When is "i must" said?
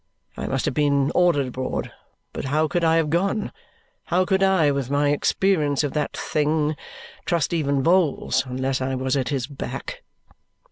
0.35-0.65